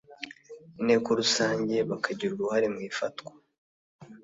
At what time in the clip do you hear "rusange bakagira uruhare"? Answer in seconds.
1.19-2.67